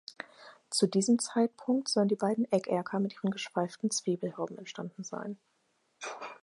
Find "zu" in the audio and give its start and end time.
0.71-0.87